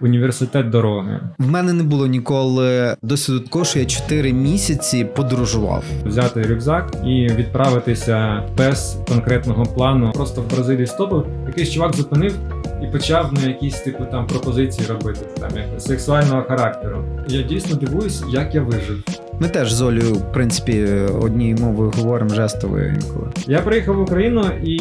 [0.00, 1.20] Університет дороги.
[1.38, 5.84] В мене не було ніколи досвіду такого, що я 4 місяці подорожував.
[6.04, 10.12] Взяти рюкзак і відправитися без конкретного плану.
[10.14, 11.26] Просто в Бразилії стопив.
[11.46, 12.34] Якийсь чувак зупинив
[12.82, 17.04] і почав на якісь типу там пропозиції робити там як сексуального характеру.
[17.28, 19.04] Я дійсно дивуюсь, як я вижив.
[19.40, 20.84] Ми теж з Олею, в принципі,
[21.20, 23.30] однією мовою говоримо жестовою інколи.
[23.46, 24.74] Я приїхав в Україну і,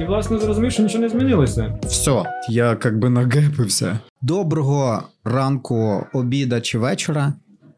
[0.00, 1.78] і власне зрозумів, що нічого не змінилося.
[1.82, 3.98] Все, я як би нагепився.
[4.22, 7.32] Доброго ранку, обіда чи вечора.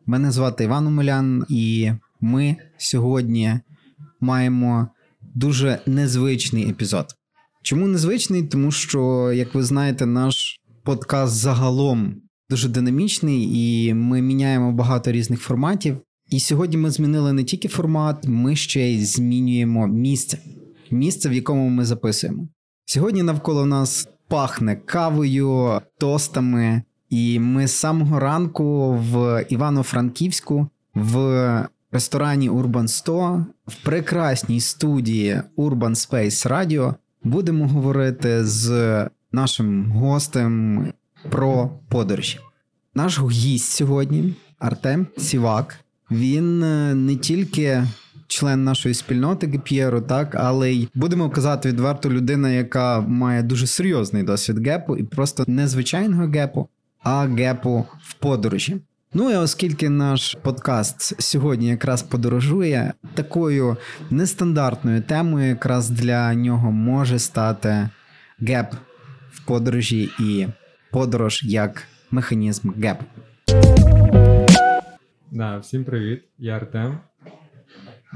[0.06, 3.60] Мене звати Іван Омелян, і ми сьогодні
[4.20, 4.88] маємо
[5.34, 7.06] дуже незвичний епізод.
[7.62, 8.42] Чому незвичний?
[8.42, 12.15] Тому що, як ви знаєте, наш подкаст загалом
[12.50, 15.96] дуже динамічний, і ми міняємо багато різних форматів.
[16.30, 20.38] І сьогодні ми змінили не тільки формат, ми ще й змінюємо місце.
[20.90, 22.48] Місце, в якому ми записуємо.
[22.84, 32.51] Сьогодні навколо нас пахне кавою, тостами, і ми з самого ранку в Івано-Франківську в ресторані
[32.51, 38.70] Urban 100 в прекрасній студії Urban Space Radio будемо говорити з
[39.32, 40.85] нашим гостем
[41.29, 42.38] про подорожі.
[42.95, 45.76] Наш гість сьогодні Артем Сівак.
[46.10, 47.85] Він е, не тільки
[48.26, 54.23] член нашої спільноти Геп'єру, так, але й будемо казати відверто людина, яка має дуже серйозний
[54.23, 56.68] досвід гепу, і просто не звичайного гепу,
[57.02, 58.76] а гепу в подорожі.
[59.15, 63.76] Ну і оскільки наш подкаст сьогодні якраз подорожує, такою
[64.10, 67.88] нестандартною темою, якраз для нього може стати
[68.41, 68.75] геп
[69.32, 70.47] в подорожі і
[70.93, 72.99] подорож як механізм геп.
[75.31, 76.99] Да, всім привіт, я Артем.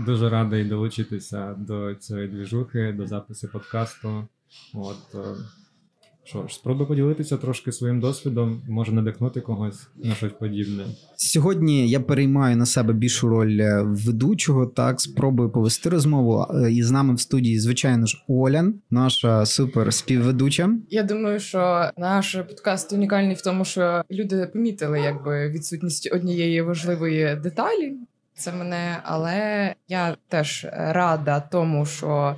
[0.07, 4.29] Дуже радий долучитися до цієї двіжухи, до запису подкасту.
[4.75, 5.19] От е,
[6.25, 10.85] що ж, спробую поділитися трошки своїм досвідом, може надихнути когось на щось подібне.
[11.17, 14.67] Сьогодні я переймаю на себе більшу роль е, ведучого.
[14.67, 16.47] Так, спробую повести розмову.
[16.71, 20.71] І з нами в студії, звичайно ж, Олян, наша супер співведуча.
[20.91, 27.37] Я думаю, що наш подкаст унікальний в тому, що люди помітили якби відсутність однієї важливої
[27.43, 27.97] деталі.
[28.37, 32.37] Це мене, але я теж рада тому, що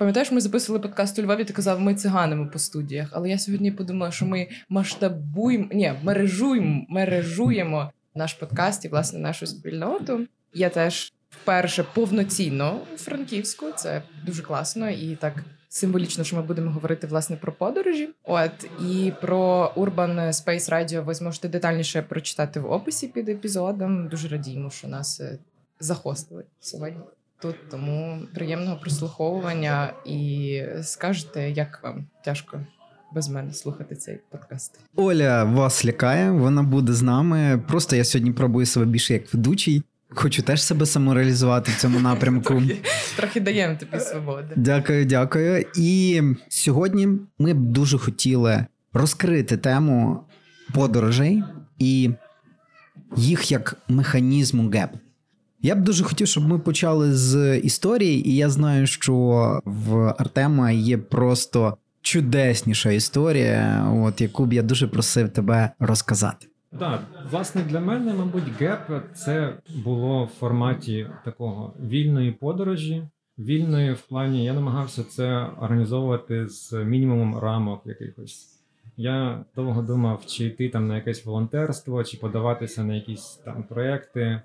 [0.00, 1.44] пам'ятаєш, ми записували подкаст у Львові.
[1.44, 3.08] Ти казав, ми циганимо по студіях.
[3.12, 9.46] Але я сьогодні подумала, що ми масштабуємо, ні, мережуємо, мережуємо наш подкаст і власне нашу
[9.46, 10.26] спільноту.
[10.54, 13.66] Я теж вперше повноцінно у Франківську.
[13.76, 18.08] Це дуже класно і так символічно, що ми будемо говорити власне про подорожі.
[18.24, 24.08] От і про Urban Space Radio ви зможете детальніше прочитати в описі під епізодом.
[24.08, 25.38] Дуже радіємо, що нас е,
[25.80, 27.00] захостили сьогодні.
[27.42, 32.60] Тут тому приємного прослуховування і скажете, як вам тяжко
[33.14, 34.80] без мене слухати цей подкаст.
[34.96, 37.62] Оля вас лякає, вона буде з нами.
[37.68, 39.82] Просто я сьогодні пробую себе більше як ведучий.
[40.08, 42.54] Хочу теж себе самореалізувати в цьому напрямку.
[42.54, 42.76] Трохи,
[43.16, 44.54] трохи даємо тобі свободи.
[44.56, 45.64] Дякую, дякую.
[45.76, 47.08] І сьогодні
[47.38, 50.24] ми б дуже хотіли розкрити тему
[50.74, 51.42] подорожей
[51.78, 52.10] і
[53.16, 54.90] їх як механізму gap.
[55.62, 59.12] Я б дуже хотів, щоб ми почали з історії, і я знаю, що
[59.64, 66.46] в Артема є просто чудесніша історія, от яку б я дуже просив тебе розказати.
[66.78, 67.00] Так,
[67.30, 69.54] власне, для мене, мабуть, gap це
[69.84, 73.02] було в форматі такого вільної подорожі.
[73.38, 78.46] Вільної в плані я намагався це організовувати з мінімумом рамок якихось.
[78.96, 84.42] Я довго думав, чи йти там на якесь волонтерство, чи подаватися на якісь там проекти.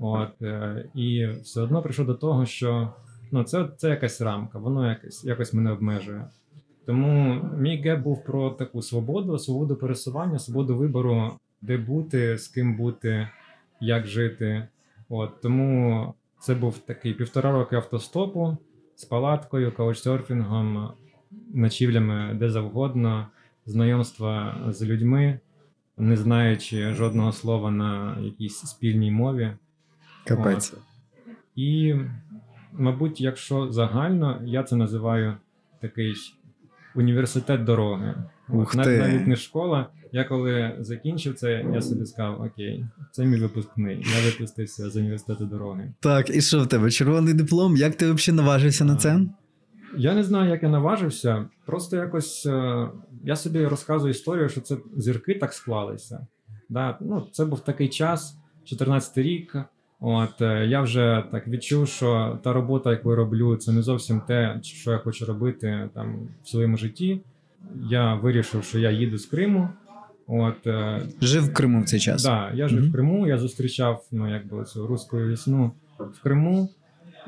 [0.00, 2.92] От, е, і все одно прийшов до того, що
[3.32, 6.24] ну, це, це якась рамка, воно якось, якось мене обмежує.
[6.86, 12.76] Тому мій геп був про таку свободу, свободу пересування, свободу вибору, де бути, з ким
[12.76, 13.28] бути,
[13.80, 14.68] як жити.
[15.08, 18.56] От, тому це був такий півтора роки автостопу
[18.96, 20.92] з палаткою, каучсерфінгом,
[21.54, 23.26] ночівлями де завгодно,
[23.66, 25.40] знайомства з людьми,
[25.98, 29.52] не знаючи жодного слова на якійсь спільній мові.
[30.26, 30.72] Капець.
[30.72, 30.80] От.
[31.56, 31.94] І,
[32.72, 35.34] мабуть, якщо загально, я це називаю
[35.80, 36.14] такий
[36.94, 38.14] університет дороги.
[38.48, 38.78] Ух ти.
[38.78, 39.86] нав- Навіть не школа.
[40.12, 44.06] Я коли закінчив це, я собі сказав: Окей, це мій випускний.
[44.16, 45.92] Я випустився з університету дороги.
[46.00, 46.90] Так, і що в тебе?
[46.90, 47.76] Червоний диплом?
[47.76, 49.20] Як ти взагалі наважився на це?
[49.96, 51.48] Я не знаю, як я наважився.
[51.66, 52.88] Просто якось е,
[53.24, 56.26] я собі розказую історію, що це зірки так склалися.
[56.68, 56.98] Да?
[57.00, 59.56] Ну, це був такий час, 14 рік.
[60.00, 64.20] От е, я вже так відчув, що та робота, яку я роблю, це не зовсім
[64.20, 66.14] те, що я хочу робити там
[66.44, 67.20] в своєму житті.
[67.90, 69.68] Я вирішив, що я їду з Криму.
[70.26, 72.22] От, е, Жив в Криму в цей час.
[72.22, 72.88] Да, я жив Мгм.
[72.88, 76.68] в Криму, я зустрічав ну, якби, цю руську весну в Криму.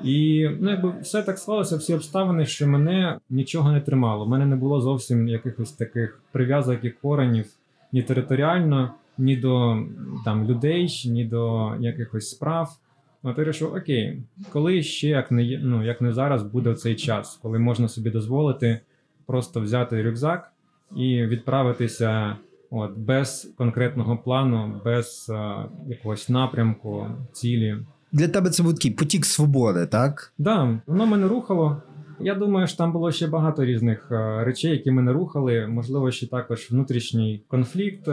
[0.04, 4.24] І ну, якби все так склалося, всі обставини, що мене нічого не тримало.
[4.24, 7.46] У мене не було зовсім якихось таких прив'язок і коренів
[7.92, 9.82] ні територіально, ні до
[10.24, 12.68] там, людей, ні до якихось справ.
[13.22, 14.22] От я вирішив, окей,
[14.52, 18.80] коли ще як не, ну, як не зараз буде цей час, коли можна собі дозволити
[19.26, 20.52] просто взяти рюкзак
[20.96, 22.36] і відправитися
[22.74, 25.54] От, без конкретного плану, без е,
[25.86, 27.76] якогось напрямку, цілі.
[28.12, 30.32] Для тебе це був такий потік свободи, так?
[30.38, 31.82] Да, воно мене рухало.
[32.20, 35.66] Я думаю, що там було ще багато різних е, речей, які мене рухали.
[35.66, 38.08] Можливо, ще також внутрішній конфлікт.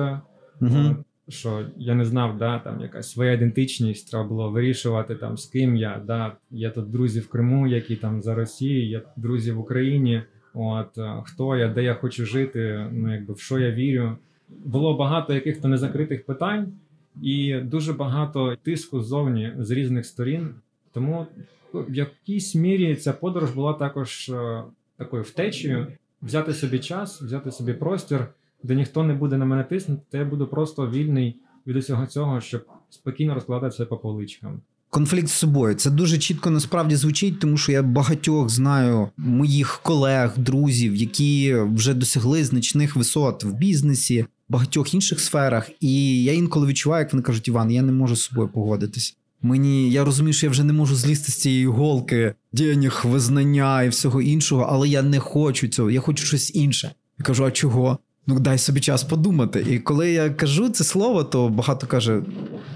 [0.61, 0.95] Угу.
[1.29, 5.75] Що я не знав, да, там якась своя ідентичність, треба було вирішувати там з ким
[5.75, 6.01] я.
[6.05, 6.35] Да.
[6.51, 10.21] Є тут друзі в Криму, які там за Росією, є друзі в Україні.
[10.53, 14.17] От е, хто я, де я хочу жити, ну якби в що я вірю.
[14.49, 16.73] Було багато яких-то незакритих питань,
[17.21, 20.49] і дуже багато тиску ззовні з різних сторін.
[20.93, 21.27] Тому
[21.73, 24.63] ну, в якійсь мірі ця подорож була також е,
[24.97, 25.87] такою втечею,
[26.21, 28.27] взяти собі час, взяти собі простір,
[28.63, 31.35] де ніхто не буде на мене тиснути, то я буду просто вільний
[31.67, 34.61] від усього цього, щоб спокійно розкладати все по поличкам.
[34.89, 35.75] Конфлікт з собою.
[35.75, 41.93] Це дуже чітко насправді звучить, тому що я багатьох знаю моїх колег, друзів, які вже
[41.93, 45.69] досягли значних висот в бізнесі, багатьох інших сферах.
[45.79, 49.17] І я інколи відчуваю, як вони кажуть, Іван, я не можу з собою погодитись.
[49.41, 53.89] Мені я розумію, що я вже не можу злізти з цієї голки, денег, визнання і
[53.89, 56.91] всього іншого, але я не хочу цього, я хочу щось інше.
[57.19, 57.97] Я кажу, а чого?
[58.29, 59.65] Ну дай собі час подумати.
[59.69, 62.21] І коли я кажу це слово, то багато каже: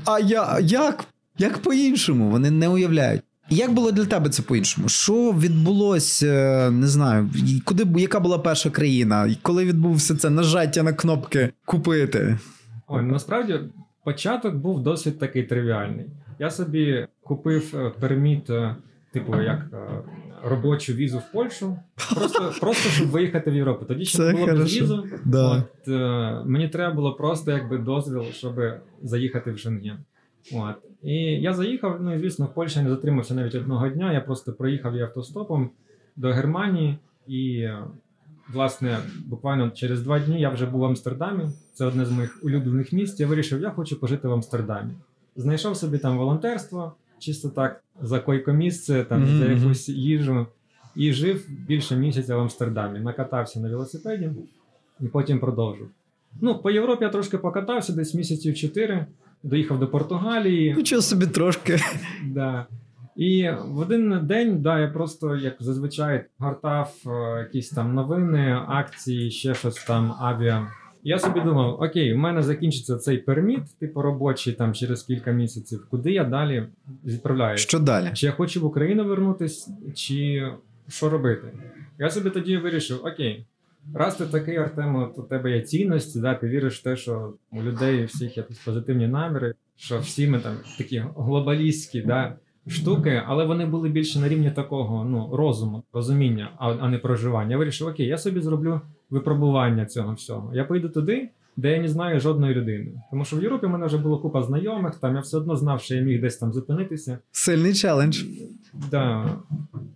[0.05, 1.05] А я як?
[1.37, 2.29] Як по-іншому?
[2.29, 3.21] Вони не уявляють.
[3.49, 4.89] Як було для тебе це по-іншому?
[4.89, 7.29] Що відбулося, не знаю,
[7.65, 9.35] куди яка була перша країна?
[9.41, 12.37] Коли відбувся це нажаття на кнопки купити?
[12.87, 13.59] Ой, ну, насправді
[14.03, 16.05] початок був досить такий тривіальний.
[16.39, 18.75] Я собі купив е, перміт, е,
[19.11, 19.77] типу, як е,
[20.43, 21.77] робочу візу в Польщу,
[22.15, 23.85] просто, просто щоб виїхати в Європу.
[23.85, 25.05] Тоді ще не було без візу.
[25.25, 25.57] Да.
[25.57, 28.61] От, е, мені треба було просто якби дозвіл, щоб
[29.03, 29.97] заїхати в Шенген.
[30.53, 30.75] От.
[31.03, 34.13] І я заїхав, ну і звісно, в Польщі не затримався навіть одного дня.
[34.13, 35.69] Я просто проїхав її автостопом
[36.15, 36.97] до Германії,
[37.27, 37.83] і, е,
[38.53, 41.43] власне, буквально через два дні я вже був в Амстердамі.
[41.73, 43.19] Це одне з моїх улюблених місць.
[43.19, 44.91] Я вирішив, я хочу пожити в Амстердамі.
[45.35, 50.47] Знайшов собі там волонтерство, чисто так за койко-місце, там за якусь їжу.
[50.95, 52.99] І жив більше місяця в Амстердамі.
[52.99, 54.31] Накатався на велосипеді
[54.99, 55.87] і потім продовжив.
[56.41, 59.05] Ну, по Європі я трошки покатався, десь місяців чотири.
[59.43, 60.73] Доїхав до Португалії.
[60.73, 61.79] Нічого собі трошки.
[62.23, 62.65] Да.
[63.15, 69.31] І в один день, да, я просто, як зазвичай, гортав е, якісь там новини, акції,
[69.31, 70.67] ще щось там, авіа.
[71.03, 75.87] Я собі думав: окей, у мене закінчиться цей перміт, типу робочий там через кілька місяців.
[75.89, 76.67] Куди я далі
[77.05, 77.63] відправляюся?
[77.63, 78.11] Що далі?
[78.13, 80.47] Чи я хочу в Україну вернутись, чи
[80.87, 81.47] що робити?
[81.99, 83.45] Я собі тоді вирішив: окей,
[83.93, 87.33] раз ти такий, Артем, от у тебе є цінності, да, ти віриш в те, що
[87.51, 92.35] у людей всіх є позитивні наміри, що всі ми там такі глобалістські да,
[92.67, 97.51] штуки, але вони були більше на рівні такого ну, розуму, розуміння, а, а не проживання.
[97.51, 98.81] Я вирішив, окей, я собі зроблю
[99.13, 100.51] випробування цього всього.
[100.53, 101.29] Я поїду туди.
[101.57, 104.43] Де я не знаю жодної людини, тому що в Європі в мене вже була купа
[104.43, 107.17] знайомих, там я все одно знав, що я міг десь там зупинитися.
[107.31, 108.23] Сильний челендж.
[108.91, 109.29] Да.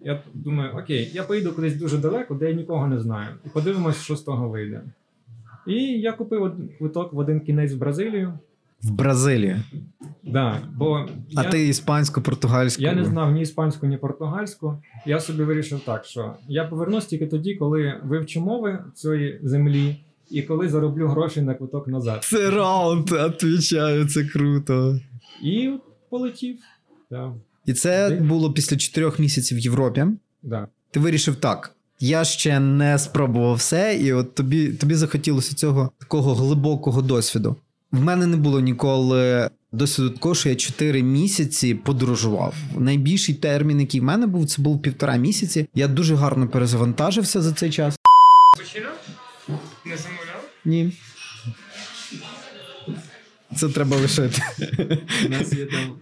[0.02, 3.30] Я думаю, окей, я поїду кудись дуже далеко, де я нікого не знаю.
[3.46, 4.82] І подивимось, що з того вийде.
[5.68, 8.34] І я купив квиток в один кінець в Бразилію.
[8.84, 9.62] В Бразилію.
[10.24, 11.06] Да, бо
[11.36, 12.82] А я, ти іспанську, португальську.
[12.84, 14.78] я не знав ні іспанську, ні португальську.
[15.06, 19.96] Я собі вирішив так, що я повернусь тільки тоді, коли вивчу мови цієї землі,
[20.32, 22.24] і коли зароблю гроші на квиток назад.
[22.24, 25.00] Це раунд, отвічаю, це круто.
[25.44, 25.72] І
[26.10, 26.58] полетів.
[27.12, 27.34] Да.
[27.66, 30.06] І це Ти- було після чотирьох місяців в Європі.
[30.44, 30.68] Да.
[30.92, 31.76] Ти вирішив так.
[32.00, 37.56] Я ще не спробував все, і от тобі, тобі захотілося цього такого глибокого досвіду.
[37.98, 42.56] В мене не було ніколи досвіду такого, що я 4 місяці подорожував.
[42.78, 45.68] Найбільший термін, який в мене був, це був півтора місяці.
[45.76, 47.96] Я дуже гарно перезавантажився за цей час.
[49.86, 50.50] Не замовляв?
[50.66, 50.92] Ні.
[53.56, 54.42] Це треба лишити.
[55.26, 55.96] У нас є там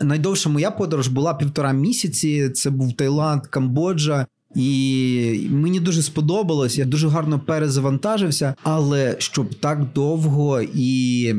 [0.00, 2.50] Найдовша моя подорож була півтора місяці.
[2.50, 4.26] Це був Таїланд, Камбоджа.
[4.54, 11.34] І мені дуже сподобалось, я дуже гарно перезавантажився, але щоб так довго і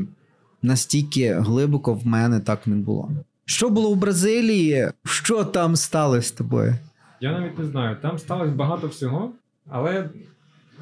[0.62, 3.10] настільки глибоко в мене так не було.
[3.46, 4.88] Що було в Бразилії?
[5.06, 6.76] Що там сталося з тобою?
[7.22, 7.98] Я навіть не знаю.
[8.02, 9.32] Там сталося багато всього,
[9.70, 10.10] але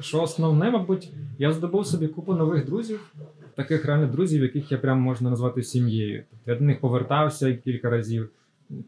[0.00, 3.00] що основне, мабуть, я здобув собі купу нових друзів,
[3.56, 6.24] таких реально друзів, яких я прям можна назвати сім'єю.
[6.30, 8.30] Тобто я до них повертався кілька разів.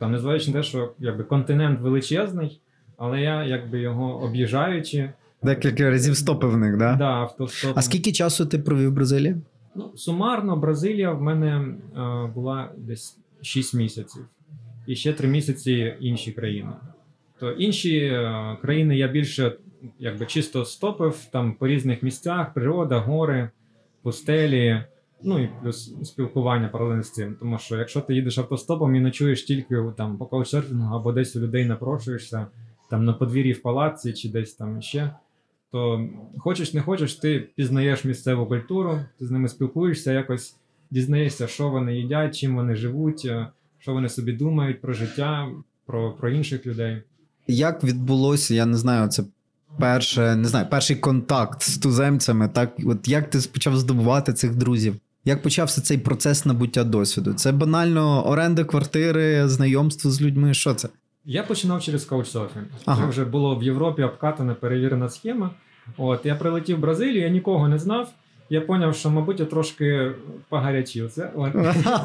[0.01, 2.61] Там, незважаючи на те, що якби континент величезний,
[2.97, 5.11] але я якби його об'їжджаючи,
[5.45, 6.95] Декілька разів стопив в них, да?
[6.95, 7.79] да, автостопом.
[7.79, 9.37] А скільки часу ти провів в Бразилії?
[9.75, 14.27] Ну, сумарно, Бразилія в мене е, була десь 6 місяців.
[14.87, 16.71] І ще 3 місяці інші країни.
[17.41, 19.53] То інші е, країни я більше
[19.99, 23.51] якби чисто стопив там по різних місцях: природа, гори,
[24.03, 24.85] пустелі.
[25.23, 27.37] Ну і плюс спілкування паралельно з цим.
[27.41, 31.41] Тому що якщо ти їдеш автостопом і ночуєш тільки там по каучсерфінгу або десь у
[31.41, 32.47] людей напрошуєшся,
[32.91, 35.11] там на подвір'ї в палаці чи десь там ще,
[35.73, 40.57] то хочеш не хочеш, ти пізнаєш місцеву культуру, ти з ними спілкуєшся, якось
[40.91, 43.47] дізнаєшся, що вони їдять, чим вони живуть, е,
[43.79, 45.49] що вони собі думають про життя,
[45.87, 47.03] про, про інших людей.
[47.47, 49.25] Як відбулося, я не знаю, це
[49.79, 52.73] перше, не знаю, перший контакт з туземцями, так?
[52.87, 54.97] От як ти почав здобувати цих друзів?
[55.25, 57.35] Як почався цей процес набуття досвіду?
[57.35, 60.55] Це банально оренда квартири, знайомство з людьми.
[60.55, 60.89] Що це?
[61.27, 62.65] Я починав через каучсерфінг.
[62.85, 63.03] Ага.
[63.03, 65.51] Це вже було в Європі обкатана, перевірена схема.
[65.97, 68.13] От я прилетів в Бразилію, я нікого не знав.
[68.51, 70.11] Я зрозумів, що, мабуть, я трошки
[70.49, 71.31] погарячився.
[71.35, 71.53] От.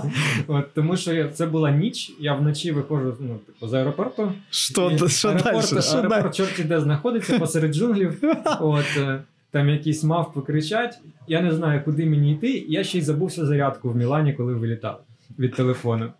[0.47, 4.31] От, тому що це була ніч, я вночі виходжу ну, типу, з аеропорту.
[4.49, 5.81] Що, І що аеропорт, далі?
[5.81, 8.23] Що аеропорт чорті де знаходиться посеред джунглів.
[8.59, 9.21] От е,
[9.51, 10.99] там якісь мавпи кричать.
[11.27, 12.65] Я не знаю, куди мені йти.
[12.67, 15.01] Я ще й забувся зарядку в Мілані, коли вилітав
[15.39, 16.11] від телефону.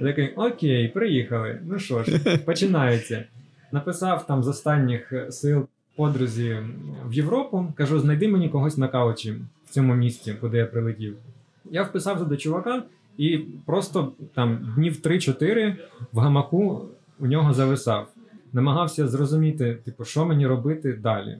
[0.00, 1.60] Я такий, окей, приїхали.
[1.64, 3.24] Ну що ж, починається.
[3.72, 6.58] Написав там з останніх е, сил подрузі
[7.06, 7.72] в Європу.
[7.76, 9.32] Кажу, знайди мені когось на каучі
[9.66, 11.16] в цьому місті, куди я прилетів.
[11.70, 12.82] Я вписався до чувака
[13.18, 15.76] і просто там днів 3-4
[16.12, 16.88] в гамаку
[17.18, 18.08] у нього зависав.
[18.52, 21.38] Намагався зрозуміти, типу, що мені робити далі.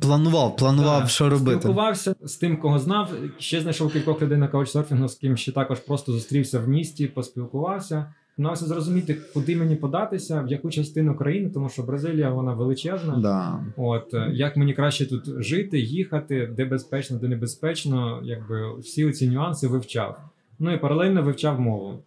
[0.00, 1.60] Планував, планував, Так, що робити.
[1.60, 3.10] Спілкувався з тим, кого знав.
[3.38, 8.14] Ще знайшов кількох людей на каучсерфінгу, з ким ще також просто зустрівся в місті, поспілкувався.
[8.38, 13.16] Намагався зрозуміти, куди мені податися, в яку частину країни, тому що Бразилія вона величезна.
[13.16, 13.64] Да.
[13.76, 19.28] От е, як мені краще тут жити, їхати, де безпечно, де небезпечно, якби всі ці
[19.30, 20.18] нюанси вивчав.
[20.58, 21.98] Ну і паралельно вивчав мову,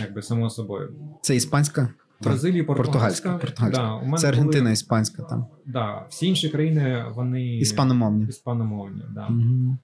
[0.00, 0.88] якби само собою.
[1.20, 1.88] Це іспанська?
[2.24, 3.38] Бразилії португальська.
[3.38, 4.00] Португальська.
[4.10, 5.46] Да, Це Аргентина, були- іспанська там.
[5.66, 8.26] да, всі інші країни вони Іспаномовні.
[8.28, 9.02] іспаномовні.
[9.14, 9.28] Да.
[9.28, 9.78] Мгм.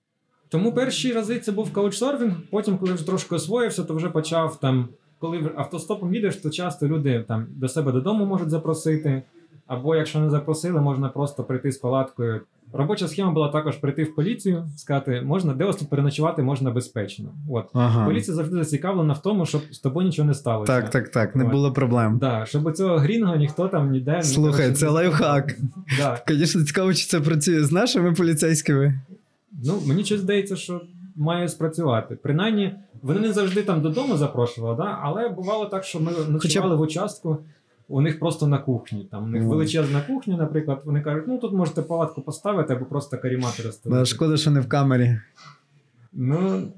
[0.48, 4.88] Тому перші рази це був каучсерфінг, потім, коли вже трошки освоївся, то вже почав там,
[5.18, 9.22] коли автостопом їдеш, то часто люди там до себе додому можуть запросити.
[9.66, 12.40] Або якщо не запросили, можна просто прийти з палаткою.
[12.72, 17.28] Робоча схема була також прийти в поліцію, сказати, можна, де вас тут переночувати можна безпечно.
[17.50, 17.64] От.
[17.72, 18.06] Ага.
[18.06, 20.72] Поліція завжди зацікавлена в тому, щоб з тобою нічого не сталося.
[20.72, 21.50] Так, так, так, не От.
[21.50, 22.18] було проблем.
[22.18, 25.56] Да, щоб у цього грінго ніхто там ніде не Слухай, це лайфхак.
[25.98, 26.22] Да.
[26.28, 29.00] Звісно, цікаво, чи це працює з нашими поліцейськими.
[29.64, 30.80] Ну, мені щось здається, що
[31.16, 32.18] має спрацювати.
[32.22, 34.98] Принаймні, вони не завжди там додому запрошували, да?
[35.02, 37.38] але бувало так, що ми ночували в участку.
[37.88, 39.08] У них просто на кухні.
[39.10, 40.82] Там у них величезна кухня, наприклад.
[40.84, 44.06] Вони кажуть, ну тут можете палатку поставити або просто карімати розставити.
[44.06, 45.20] шкода, що не в камері.
[46.12, 46.68] Ну,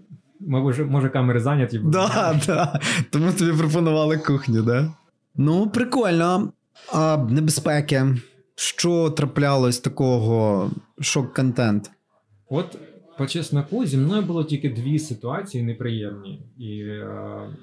[0.41, 1.79] може, може камери зайняті.
[1.79, 2.81] Да, да.
[3.11, 4.93] Тому тобі пропонували кухню, да?
[5.37, 6.53] Ну, прикольно.
[6.93, 8.05] А небезпеки.
[8.55, 11.91] Що траплялось такого шок-контент?
[12.50, 12.79] От
[13.19, 17.09] по чесноку зі мною було тільки дві ситуації неприємні, і е,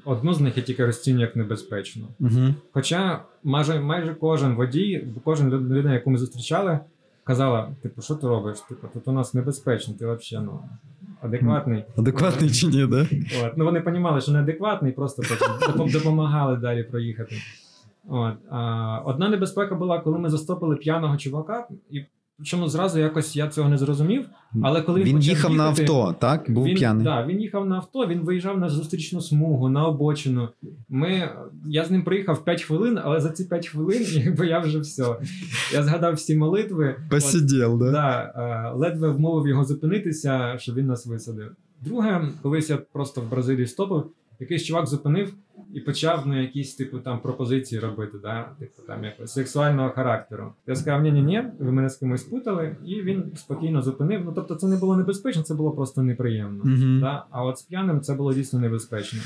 [0.05, 2.07] одну з них я тільки розцінюю як небезпечну.
[2.19, 2.53] Угу.
[2.71, 6.79] Хоча майже, майже кожен водій, кожен людина, яку ми зустрічали,
[7.23, 8.59] казала: типу, що ти робиш?
[8.59, 10.59] Типу, тут у нас небезпечно, ти взагалі ну,
[11.21, 11.83] адекватний.
[11.97, 13.07] Адекватний чи ні, да?
[13.43, 13.57] От.
[13.57, 15.23] Ну вони розуміли, що неадекватний, просто
[15.67, 17.35] потім допомагали далі проїхати.
[18.07, 18.35] От.
[18.49, 22.05] А, одна небезпека була, коли ми застопили п'яного чувака, і
[22.37, 24.29] причому зразу якось я цього не зрозумів.
[24.63, 26.51] Але коли він, Він їхав на авто, так?
[26.51, 27.03] Був він, п'яний.
[27.03, 30.49] Да, він їхав на авто, він виїжджав на зустрічну смугу, на обочину.
[30.89, 31.29] Ми,
[31.65, 35.15] я з ним проїхав 5 хвилин, але за ці 5 хвилин якби я вже все.
[35.73, 36.95] Я згадав всі молитви.
[37.67, 37.91] От, да?
[37.91, 41.51] да, е, ледве вмовив його зупинитися, щоб він нас висадив.
[41.81, 44.03] Друге, колись я просто в Бразилії стопив,
[44.39, 45.33] якийсь чувак зупинив
[45.75, 48.49] і почав ну, якісь типу там пропозиції робити, да?
[48.59, 50.53] типу там якось сексуального характеру.
[50.67, 54.21] Я сказав, ні, ні, ні, ви мене з кимось путали, і він спокійно зупинив.
[54.25, 56.63] Ну тобто, це не було небезпечно, це було просто неприємно.
[56.63, 56.99] Мгм.
[56.99, 57.25] Да?
[57.31, 59.19] А от з п'яним це було дійсно небезпечно.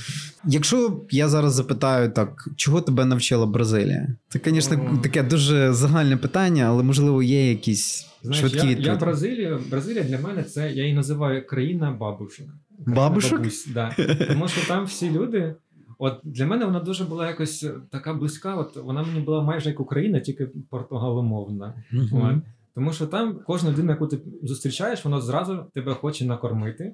[0.46, 4.08] Якщо я зараз запитаю так, чого тебе навчила Бразилія?
[4.30, 8.96] Це, звісно, таке дуже загальне питання, але можливо є якісь Знаєш, швидкі я, я.
[8.96, 12.48] Бразилію, Бразилія для мене це я її називаю країна бабушок.
[12.88, 13.40] Бабушок?
[13.40, 13.96] Бабусь, да.
[14.28, 15.56] Тому що там всі люди.
[16.02, 18.56] От для мене вона дуже була якось така близька.
[18.56, 21.74] От вона мені була майже як Україна, тільки португаломовна.
[21.92, 22.22] Мгм.
[22.22, 22.44] От.
[22.76, 26.94] Тому що там кожна людина, яку ти зустрічаєш, вона зразу тебе хоче накормити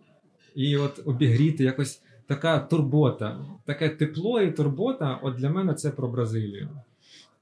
[0.56, 5.20] і от обігріти якось така турбота, таке тепло і турбота.
[5.24, 6.70] От для мене це про Бразилію.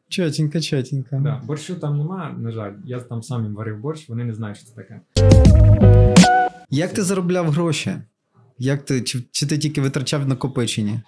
[0.09, 1.19] Чотенько, чотенько.
[1.23, 2.73] Да, борщу там нема, на жаль.
[2.85, 5.01] Я там сам їм варив борщ, вони не знають, що це таке.
[6.69, 7.95] Як ти заробляв гроші?
[8.59, 11.01] Як ти, чи, чи ти тільки витрачав накопичення?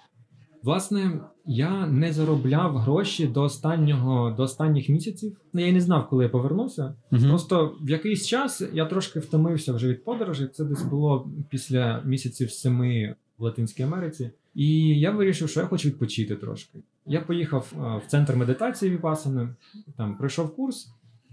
[0.66, 5.36] Власне, я не заробляв гроші до останнього до останніх місяців.
[5.52, 6.94] Ну, Я не знав, коли я повернуся.
[7.12, 7.22] Угу.
[7.22, 10.48] Просто в якийсь час я трошки втомився вже від подорожей.
[10.48, 14.30] Це десь було після місяців семи в Латинській Америці.
[14.54, 16.78] І я вирішив, що я хочу відпочити трошки.
[17.06, 19.48] Я поїхав е, в центр медитації Віпасани,
[19.96, 20.90] там пройшов курс,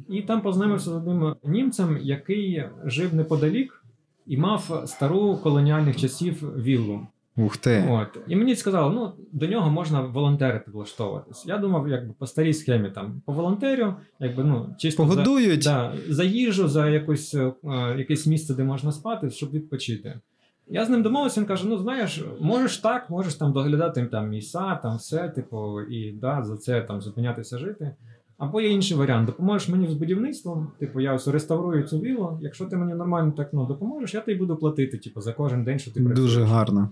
[0.09, 3.85] і там познайомився з одним німцем, який жив неподалік
[4.27, 7.07] і мав стару колоніальних часів віллу.
[7.37, 7.87] Ух ти.
[7.89, 8.07] От.
[8.27, 11.45] І мені сказали, ну до нього можна волонтерити влаштовуватись.
[11.45, 15.23] Я думав, якби по старій схемі там по волонтерю, якби ну чисто за,
[15.71, 17.53] да, за їжу, за якусь, е,
[17.97, 20.19] якесь місце, де можна спати, щоб відпочити.
[20.67, 24.75] Я з ним домовився, він каже: ну знаєш, можеш так, можеш там доглядати там міса,
[24.75, 27.95] там все, типу, і да, за це там зупинятися жити.
[28.37, 32.39] Або є інший варіант, допоможеш мені з будівництвом, типу, я ось реставрую цю віллу.
[32.41, 35.79] Якщо ти мені нормально так ну, допоможеш, я тобі буду платити, типу, за кожен день,
[35.79, 36.19] що ти працюєш.
[36.19, 36.89] Дуже гарно.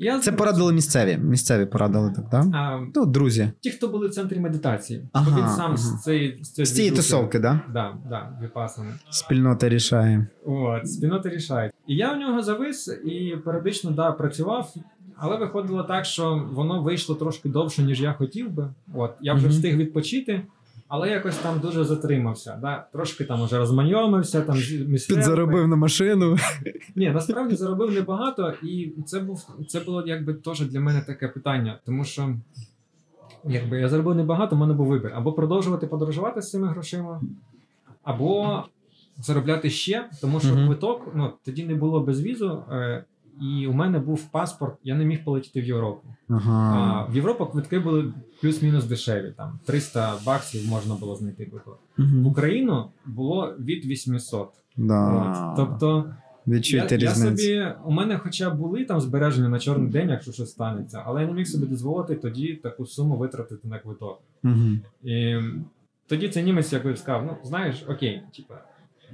[0.00, 1.16] Я Це порадили місцеві.
[1.16, 2.46] Місцеві порадили так, так?
[2.54, 3.50] А, Ну, друзі.
[3.60, 5.76] ті, хто були в центрі медитації, Ага, бо він сам ага.
[5.76, 7.38] з цієї з З цієї тусовки?
[7.38, 8.92] Да, да, випасаний.
[9.10, 10.26] Спільнота рішає.
[10.46, 11.72] От, спільнота рішає.
[11.86, 14.74] І я у нього завис і періодично да, працював,
[15.16, 18.68] але виходило так, що воно вийшло трошки довше, ніж я хотів би.
[18.94, 19.56] От, я вже Мгм.
[19.56, 20.42] встиг відпочити,
[20.88, 22.58] але якось там дуже затримався.
[22.62, 22.86] Да?
[22.92, 25.06] Трошки там уже розмайомився, там з.
[25.06, 26.36] Підзаробив на машину.
[26.96, 31.78] Ні, насправді заробив небагато, і це був це було якби теж для мене таке питання,
[31.86, 32.34] тому що
[33.44, 37.20] якби я заробив небагато, у мене був вибір або продовжувати подорожувати з цими грошима,
[38.02, 38.62] або
[39.16, 40.66] заробляти ще, тому що Мгм.
[40.66, 43.04] квиток ну тоді не було безвізу, е,
[43.40, 46.08] і у мене був паспорт, я не міг полетіти в Європу.
[46.28, 49.32] А в Європу квитки були плюс-мінус дешеві.
[49.36, 51.78] Там 300 баксів можна було знайти квиток.
[51.98, 54.48] В Україну було від 800.
[54.76, 55.12] Да.
[55.12, 55.56] От.
[55.56, 56.14] Тобто.
[56.46, 60.50] Відчуйте я, я собі, у мене хоча були там збереження на чорний день, якщо щось
[60.50, 64.22] станеться, але я не міг собі дозволити тоді таку суму витратити на квиток.
[64.42, 64.80] Мгм.
[65.04, 65.36] І
[66.06, 68.54] тоді цей німець якби сказав: ну знаєш, окей, типа,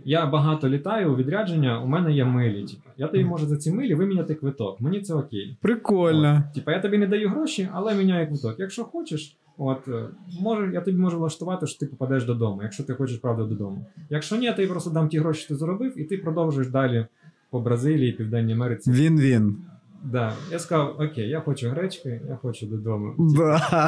[0.05, 2.65] я багато літаю у відрядження, у мене є милі.
[2.65, 4.81] Типа, я тобі можу за ці милі виміняти квиток.
[4.81, 5.57] Мені це окей.
[5.61, 6.43] Прикольно.
[6.55, 8.55] Типа, я тобі не даю гроші, але міняю квиток.
[8.59, 10.05] Якщо хочеш, от е,
[10.41, 13.87] може, я тобі можу влаштувати, що ти попадеш додому, якщо ти хочеш правда додому.
[14.11, 17.07] Якщо ні, я тобі просто дам ті гроші, що ти заробив, і ти продовжуєш далі
[17.51, 18.91] по Бразилії, Південній Америці.
[18.91, 19.57] Він-він.
[20.05, 20.33] Да.
[20.53, 23.15] Я сказав, окей, я хочу гречки, я хочу додому.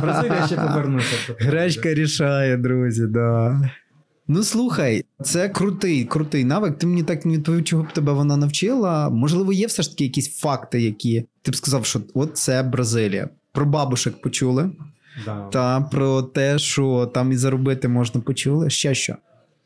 [0.02, 1.34] Бразилія ще повернуся.
[1.38, 3.60] Гречка рішає, друзі, да.
[4.28, 6.78] Ну слухай, це крутий, крутий навик.
[6.78, 9.10] Ти мені так не відповів, чого б тебе вона навчила.
[9.10, 13.28] Можливо, є все ж таки якісь факти, які ти б сказав, що от це Бразилія.
[13.52, 14.70] Про бабушек почули,
[15.24, 15.48] Да.
[15.48, 18.70] та про те, що там і заробити можна почули.
[18.70, 19.16] Ще що?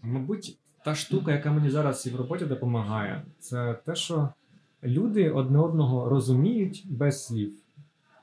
[0.03, 4.29] Мабуть, та штука, яка мені зараз і в роботі допомагає, це те, що
[4.85, 7.53] люди одне одного розуміють без слів.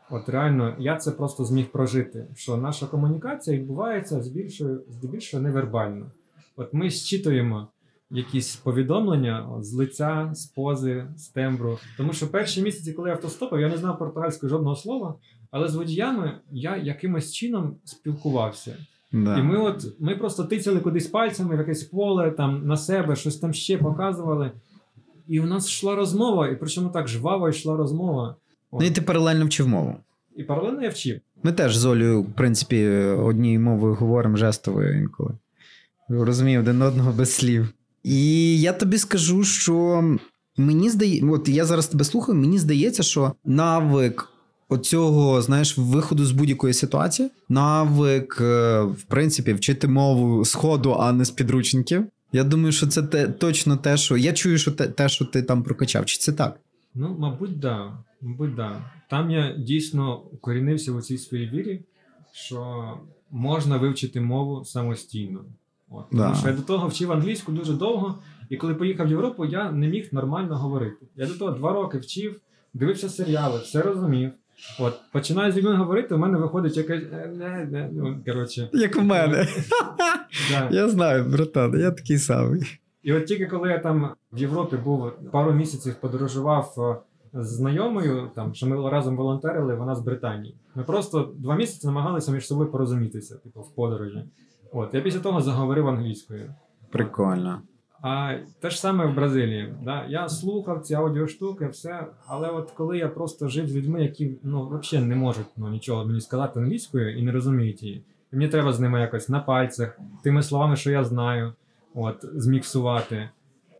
[0.09, 2.25] От реально, я це просто зміг прожити.
[2.35, 6.05] Що наша комунікація відбувається збільшою, здебільшого невербально.
[6.57, 7.67] От ми зчитуємо
[8.09, 11.77] якісь повідомлення от, з лиця, з пози, з тембру.
[11.97, 15.15] Тому що перші місяці, коли я автостопив, я не знав португальською жодного слова,
[15.51, 18.77] але з водіями я якимось чином спілкувався.
[19.11, 19.37] Да.
[19.37, 23.37] І ми от ми просто тицяли кудись пальцями в якесь поле, там на себе, щось
[23.37, 24.51] там ще показували.
[25.27, 28.35] І у нас йшла розмова, і причому так жваво йшла розмова.
[28.71, 28.81] От.
[28.81, 29.95] Ну і ти паралельно вчив мову.
[30.35, 31.19] І паралельно я вчив.
[31.43, 35.31] Ми теж з Олею, в принципі, однією мовою говоримо жестовою інколи.
[36.09, 37.69] Розумію один одного без слів.
[38.03, 40.03] І я тобі скажу, що
[40.57, 44.29] мені здається, от я зараз тебе слухаю, мені здається, що навик
[44.69, 51.11] оцього, знаєш, виходу з будь-якої ситуації, навик, е, в принципі, вчити мову з ходу, а
[51.11, 52.05] не з підручників.
[52.31, 55.41] Я думаю, що це те, точно те, що я чую, що те, те, що ти
[55.41, 56.05] там прокачав.
[56.05, 56.59] Чи це так?
[56.95, 57.97] Ну, мабуть, да.
[58.21, 58.91] Мабуть, да.
[59.09, 61.81] Там я дійсно укорінився у цій своїй вірі,
[62.31, 62.93] що
[63.31, 65.45] можна вивчити мову самостійно.
[65.89, 66.09] От.
[66.11, 68.15] Тому що я до того вчив англійську дуже довго,
[68.49, 71.05] і коли поїхав в Європу, я не міг нормально говорити.
[71.15, 72.39] Я до того два роки вчив,
[72.73, 74.31] дивився серіали, все розумів.
[74.79, 77.03] От, починаю з людьми говорити, у мене виходить якась.
[77.03, 78.69] е, ну, коротше.
[78.73, 79.47] Як в мене.
[80.51, 80.69] Да.
[80.71, 82.79] Я знаю, братан, я такий самий.
[83.03, 88.29] І от тільки коли я там в Європі був пару місяців, подорожував е, з знайомою,
[88.35, 90.55] там що ми разом волонтерили, вона з Британії.
[90.75, 94.23] Ми просто два місяці намагалися між собою порозумітися, типу, в подорожі.
[94.77, 96.53] От я після того заговорив англійською.
[96.89, 97.61] Прикольно.
[98.01, 99.73] А те ж саме в Бразилії.
[99.83, 100.05] Да?
[100.09, 102.07] Я слухав ці аудіоштуки, все.
[102.27, 106.05] Але от коли я просто жив з людьми, які ну, взагалі не можуть ну, нічого
[106.05, 108.03] мені сказати англійською і не розуміють її.
[108.33, 111.53] І мені треба з ними якось на пальцях, тими словами, що я знаю,
[111.95, 113.29] от, зміксувати.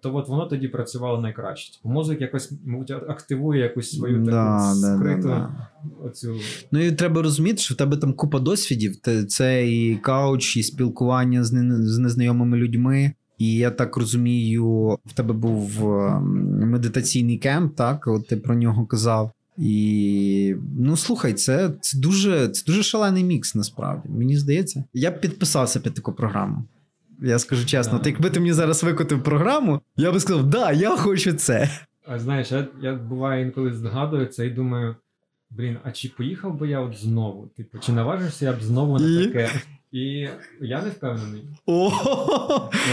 [0.07, 1.73] То от воно тоді працювало найкраще.
[1.73, 5.49] Типу, мозок якось мабуть, активує якусь свою таку Да, да, да, скриту да.
[6.03, 6.35] оцю.
[6.71, 8.95] Ну і треба розуміти, що в тебе там купа досвідів.
[9.27, 13.11] Це і кауч, і спілкування з, не- з незнайомими людьми.
[13.37, 18.07] І я так розумію, в тебе був ем, медитаційний кемп, так?
[18.07, 19.31] От ти про нього казав.
[19.57, 24.09] І ну слухай, це, це дуже це дуже шалений мікс, насправді.
[24.09, 24.83] Мені здається.
[24.93, 26.63] Я б підписався під таку програму.
[27.21, 30.97] Я скажу чесно, от якби ти мені зараз викотив програму, я би сказав, да, я
[30.97, 31.69] хочу це.
[32.07, 34.95] А знаєш, я, я буває інколи згадую це і думаю:
[35.49, 37.47] блін, а чи поїхав би я от знову?
[37.57, 39.25] Типу, чи наважився я б знову на І?
[39.27, 39.49] таке?
[39.91, 40.27] І
[40.61, 41.91] я не впевнений, О,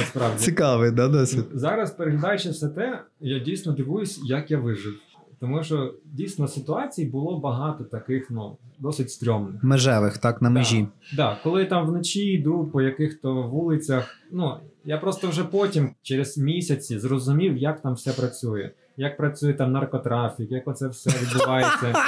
[0.01, 0.39] насправді.
[0.39, 1.45] цікавий, да, досвід.
[1.53, 4.95] Зараз, переглядаючи все те, я дійсно дивуюсь, як я вижив.
[5.41, 9.65] Тому що дійсно ситуацій було багато таких, ну, досить стрьомних.
[9.65, 10.81] Межевих, так, на межі.
[10.81, 16.39] Так, да, коли там вночі йду по яких-то вулицях, ну я просто вже потім, через
[16.39, 18.71] місяці, зрозумів, як там все працює.
[18.97, 21.95] Як працює там наркотрафік, як оце все відбувається.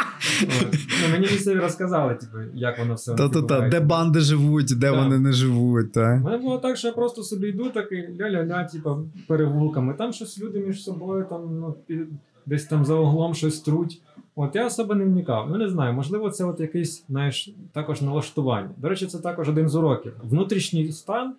[1.03, 5.05] Ну, мені місцеві розказали, типу, як воно все Та-та-та, де банди живуть, де Так.
[5.05, 6.17] вони не живуть, та?
[6.17, 8.97] мене було так, що я просто собі йду такий ля-ля-ля, типу,
[9.29, 9.95] перевулками.
[9.95, 11.99] Там щось люди між собою там, ну, під,
[12.47, 14.03] десь там за углом щось труть.
[14.37, 15.51] От я особо не вникав.
[15.51, 18.71] Ну не знаю, можливо, це от якийсь, знаєш, також налаштування.
[18.77, 20.13] До речі, це також один з уроків.
[20.23, 21.35] Внутрішній стан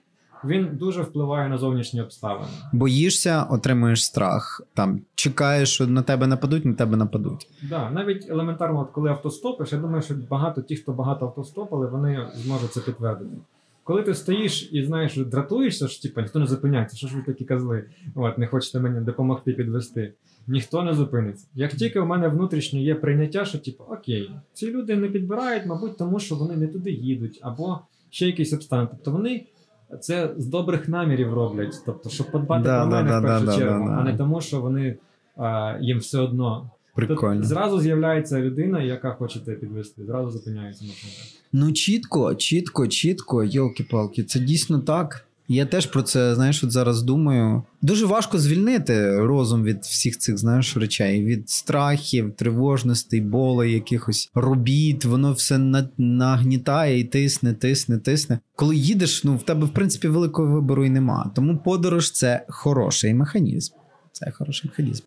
[0.45, 2.47] він дуже впливає на зовнішні обставини.
[2.73, 4.61] Боїшся, отримуєш страх.
[4.73, 7.49] Там чекаєш, що на тебе нападуть, на тебе нападуть.
[7.69, 12.27] Да, навіть елементарно, от коли автостопиш, я думаю, що багато ті, хто багато автостопили, вони
[12.35, 13.37] зможуть це підтвердити.
[13.83, 17.45] Коли ти стоїш і знаєш, дратуєшся, що типу, ніхто не зупиняється, що ж ви такі
[17.45, 17.83] козли,
[18.15, 20.13] от не хочете мені допомогти підвести.
[20.47, 21.47] Ніхто не зупиниться.
[21.55, 25.97] Як тільки у мене внутрішньо є прийняття, що типу, окей, ці люди не підбирають, мабуть,
[25.97, 27.79] тому що вони не туди їдуть, або
[28.09, 28.89] ще якісь обставини.
[28.91, 29.45] Тобто вони
[30.01, 33.57] це з добрих намірів роблять, тобто, щоб подбати Да, про мене да, в першу да,
[33.57, 34.01] чергу, да, да.
[34.01, 34.95] а не тому, що вони
[35.37, 36.71] а, їм все одно.
[36.95, 37.35] Прикольно.
[37.35, 40.91] Тут зразу з'являється людина, яка хоче тебе підвести, зразу зупиняється на.
[41.53, 45.26] Ну, чітко, чітко, чітко, йолки-палки, це дійсно так.
[45.49, 47.63] Я теж про це, знаєш, от зараз думаю.
[47.81, 55.05] Дуже важко звільнити розум від всіх цих, знаєш, речей, від страхів, тривожностей, болей, якихось робіт.
[55.05, 55.57] Воно все
[55.97, 58.39] нагнітає і тисне, тисне, тисне.
[58.55, 61.31] Коли їдеш, ну в тебе в принципі великого вибору і нема.
[61.35, 63.73] Тому подорож це хороший механізм.
[64.11, 65.03] Це хороший механізм.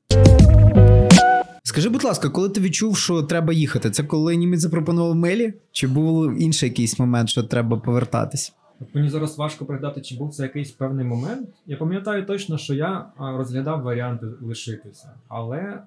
[1.62, 5.54] Скажи, будь ласка, коли ти відчув, що треба їхати, це коли німець запропонував мелі?
[5.72, 8.52] Чи був інший якийсь момент, що треба повертатись?
[8.94, 11.48] Мені зараз важко пригадати, чи був це якийсь певний момент.
[11.66, 15.82] Я пам'ятаю точно, що я розглядав варіанти лишитися, але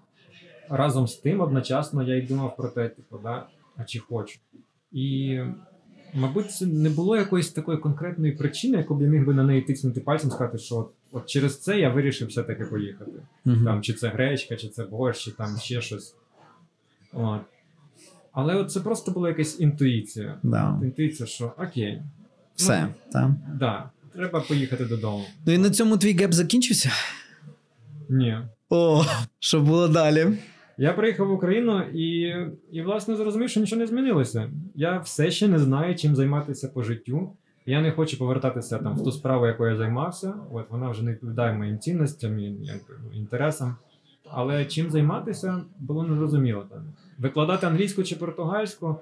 [0.70, 3.46] разом з тим одночасно я й думав про те, типу, да,
[3.78, 4.40] а чи хочу.
[4.92, 5.40] І,
[6.14, 9.62] мабуть, це не було якоїсь такої конкретної причини, яку б я міг би на неї
[9.62, 13.12] тиснути пальцем, сказати, що от, от через це я вирішив все-таки поїхати.
[13.64, 16.16] Там, чи це гречка, чи це борщ, чи там ще щось.
[17.14, 17.42] От.
[18.32, 20.38] Але от це просто була якась інтуїція.
[20.44, 20.80] Да.
[20.84, 22.02] Інтуїція, що окей,
[22.56, 23.32] Все, так.
[23.60, 25.26] да, треба поїхати додому.
[25.46, 26.92] Ну і на цьому твій геп закінчився?
[28.10, 28.38] Ні.
[28.70, 29.04] О,
[29.40, 30.28] що було далі?
[30.78, 32.36] Я приїхав в Україну і,
[32.72, 34.50] і власне зрозумів, що нічого не змінилося.
[34.76, 37.32] Я все ще не знаю, чим займатися по життю.
[37.66, 40.34] Я не хочу повертатися там в ту справу, якою я займався.
[40.52, 42.74] От вона вже не відповідає моїм цінностям і ну,
[43.14, 43.76] інтересам.
[44.30, 46.66] Але чим займатися було незрозуміло.
[47.18, 48.96] Викладати англійську чи португальську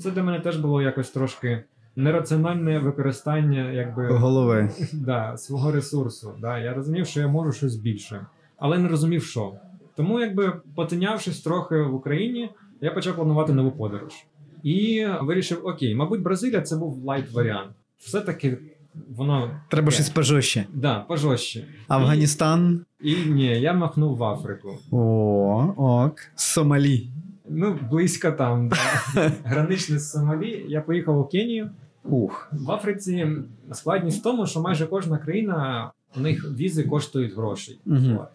[0.00, 1.64] це для мене теж було якось трошки
[1.96, 4.70] нераціональне використання, якби Голови.
[4.92, 6.32] да, свого ресурсу.
[6.40, 6.58] Да.
[6.58, 9.52] Я розумів, що я можу щось більше, але не розумів, що.
[9.96, 14.12] Тому, якби потинявшись трохи в Україні, я почав планувати нову подорож.
[14.62, 17.70] І вирішив: окей, мабуть, Бразилія це був лайт варіант.
[17.98, 18.58] Все-таки
[19.16, 20.66] воно Треба щось пожорстче.
[20.74, 21.64] да, пожорстче.
[21.88, 22.84] Афганістан.
[23.00, 24.78] І, і ні, я махнув в Африку.
[24.90, 26.14] О, ок.
[26.34, 27.08] Сомалі.
[27.48, 28.76] Ну, близько там, да.
[29.44, 30.64] граничне з Сомалі.
[30.68, 31.70] Я поїхав у Кенію.
[32.08, 32.48] Ух.
[32.52, 33.28] В Африці
[33.72, 37.78] складність в тому, що майже кожна країна у них візи коштують грошей.
[38.20, 38.28] От.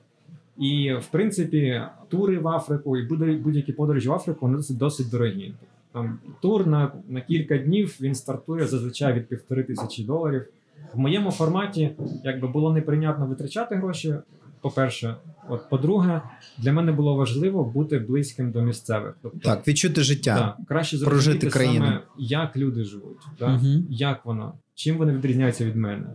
[0.57, 5.09] І в принципі, тури в Африку і будь- будь-які подорожі в Африку вони досить, досить
[5.09, 5.53] дорогі.
[5.91, 10.45] Там тур на, на кілька днів він стартує зазвичай від півтори тисячі доларів.
[10.93, 11.91] В моєму форматі
[12.23, 14.15] якби було неприйнятно витрачати гроші.
[14.61, 15.15] По-перше,
[15.49, 16.21] от по-друге,
[16.57, 19.15] для мене було важливо бути близьким до місцевих.
[19.21, 20.35] Тобто, Так, відчути життя.
[20.57, 21.85] так, краще Прожити країну.
[21.85, 23.49] саме, як люди живуть, так?
[23.61, 23.85] Мгм.
[23.89, 26.05] як воно, чим вони відрізняються від мене.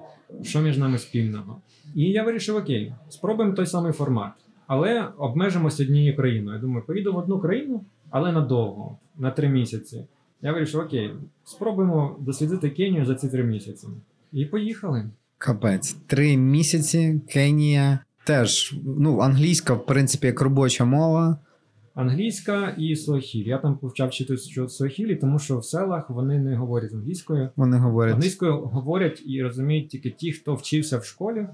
[0.43, 1.61] що між нами спільного.
[1.95, 4.33] І я вирішив: окей, спробуємо той самий формат,
[4.67, 6.57] але обмежимося однією країною.
[6.57, 10.05] Я думаю, поїду в одну країну, але надовго, на три місяці.
[10.43, 11.11] Я вирішив, окей,
[11.45, 13.89] спробуємо дослідити Кенію за ці три місяці.
[14.33, 15.05] І поїхали.
[15.39, 15.93] Капець.
[16.07, 21.39] Три місяці Кенія теж, ну, англійська, в принципі, як робоча мова.
[21.95, 23.49] Англійська і суахілі.
[23.49, 24.37] Я там повчав вчити
[24.69, 27.49] суахілі, тому що в селах вони не говорять англійською.
[27.57, 28.15] Вони говорять.
[28.15, 31.47] Англійською говорять і розуміють тільки ті, хто вчився в школі,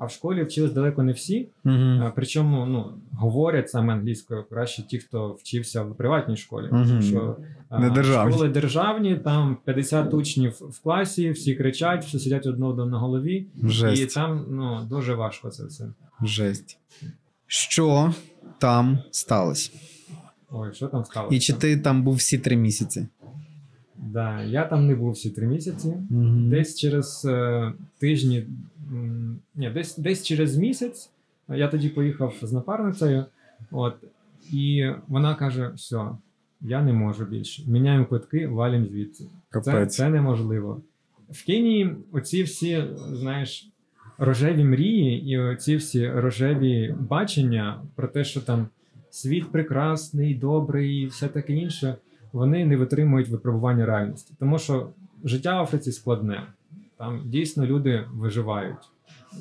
[0.00, 1.48] а в школі вчились далеко не всі.
[1.64, 6.68] А, Причому ну, говорять саме англійською краще ті, хто вчився в приватній школі.
[6.70, 7.36] Тому що
[7.68, 8.32] а, Не державні.
[8.32, 13.46] школи державні, там 50 учнів в класі, всі кричать, всі сидять одного на голові,
[13.96, 15.84] і там ну, дуже важко це все.
[16.22, 16.78] Жесть.
[17.46, 18.14] Що
[18.58, 19.70] там сталося?
[20.50, 21.36] Ой, що там сталося?
[21.36, 23.06] І чи ти там був всі три місяці?
[23.96, 25.88] Да, я там не був всі три місяці.
[26.10, 26.24] Угу.
[26.50, 28.46] Десь через е, тижні,
[29.54, 31.10] ні, десь, десь через місяць
[31.48, 33.24] я тоді поїхав з напарницею,
[33.70, 33.94] от,
[34.52, 36.10] і вона каже: все,
[36.60, 37.62] я не можу більше.
[37.66, 39.24] Міняємо квитки, валім звідси.
[39.62, 40.80] Це, це неможливо.
[41.30, 43.70] В Кенії оці всі, знаєш,
[44.18, 48.68] рожеві мрії і оці всі рожеві бачення про те, що там
[49.10, 51.96] світ прекрасний, добрий і все таке інше,
[52.32, 54.34] вони не витримують випробування реальності.
[54.38, 54.90] Тому що
[55.24, 56.42] життя в Африці складне.
[57.00, 58.90] Там дійсно люди виживають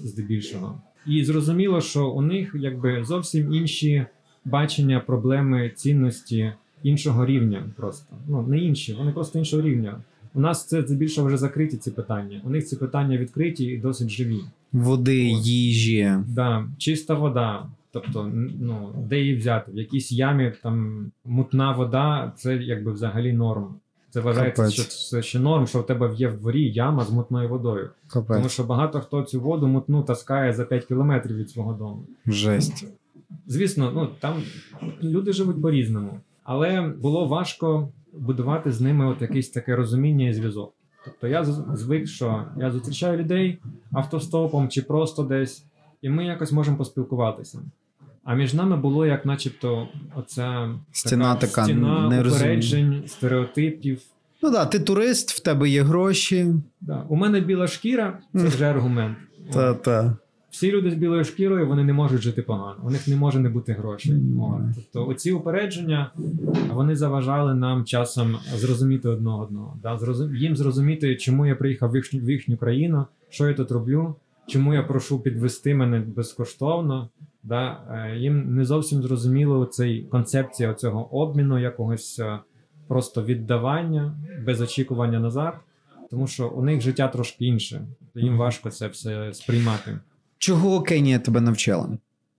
[0.04, 0.82] здебільшого.
[1.08, 4.06] І зрозуміло, що у них якби зовсім інші
[4.46, 7.64] бачення, проблеми, цінності іншого рівня.
[7.76, 10.02] Просто ну не інші, вони просто іншого рівня.
[10.34, 12.42] У нас це здебільшого вже закриті ці питання.
[12.44, 14.40] У них ці питання відкриті і досить живі.
[14.72, 15.48] Води, Ось.
[15.48, 16.14] їжі.
[16.28, 17.66] Да, чиста вода.
[17.92, 19.72] Тобто, ну де її взяти?
[19.72, 23.76] В якійсь ямі там мутна вода, це якби взагалі норм.
[24.10, 24.74] Це вважається, Капець.
[24.74, 27.90] що це ще норм, що в тебе є в дворі яма з мутною водою.
[28.38, 32.04] Тому що багато хто цю воду мутну таскає за 5 кілометрів від свого дому.
[32.26, 32.86] Жесть.
[33.48, 34.44] Звісно, ну там
[35.04, 40.74] люди живуть по-різному, але було важко будувати з ними от якесь таке розуміння і зв'язок.
[41.06, 43.60] Тобто я звик, що я зустрічаю людей
[43.92, 45.66] автостопом чи просто десь,
[46.02, 47.60] і ми якось можемо поспілкуватися.
[48.30, 54.02] А між нами було як, начебто, оця Стіна така, стіна не упереджень, стереотипів.
[54.44, 56.48] Ну так, да, ти турист, в тебе є гроші.
[56.82, 57.06] Да.
[57.10, 59.18] У мене біла шкіра це вже аргумент.
[59.54, 60.18] Та-та.
[60.50, 62.76] Всі люди з білою шкірою вони не можуть жити погано.
[62.84, 64.16] У них не може не бути грошей.
[64.76, 66.12] Тобто, оці упередження
[66.74, 69.78] вони заважали нам часом зрозуміти одного одного.
[69.84, 69.98] Да?
[69.98, 70.36] Зрозум...
[70.36, 74.16] Їм зрозуміти, чому я приїхав в їхню, в їхню країну, що я тут роблю,
[74.48, 77.10] чому я прошу підвести мене безкоштовно.
[77.44, 77.78] Да?
[77.92, 82.40] Е, Їм не зовсім зрозуміло цей концепція цього обміну, якогось е,
[82.88, 85.54] просто віддавання без очікування назад.
[86.10, 87.82] Тому що у них життя трошки інше,
[88.16, 90.00] їм важко це все сприймати.
[90.38, 91.90] Чого Кенія тебе навчила?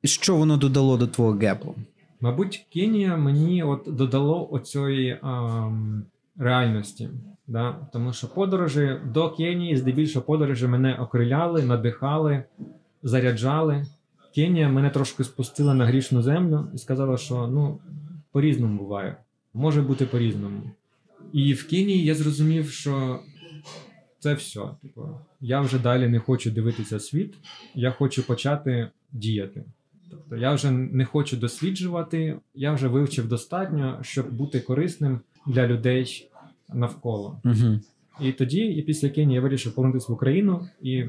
[0.02, 1.74] І що воно додало до твого гепу?
[2.20, 6.04] Мабуть, Кенія мені от додало оцієї ем,
[6.38, 7.08] реальності.
[7.46, 7.76] Да?
[7.92, 12.44] Тому що подорожі до Кенії, здебільшого подорожі мене окриляли, надихали,
[13.02, 13.86] заряджали.
[14.35, 17.79] Кенія мене трошки спустила на грішну землю і сказала, що ну,
[18.33, 19.16] по-різному буває.
[19.55, 20.62] Може бути по-різному.
[21.33, 23.21] І в Кенії я зрозумів, що
[24.19, 24.61] це все.
[24.83, 25.09] Типу,
[25.40, 27.35] я вже далі не хочу дивитися світ,
[27.75, 29.64] я хочу почати діяти.
[30.11, 36.31] Тобто я вже не хочу досліджувати, я вже вивчив достатньо, щоб бути корисним для людей
[36.75, 37.40] навколо.
[37.45, 37.81] Угу.
[38.22, 41.04] І тоді, і після Кенії я вирішив повернутися в Україну і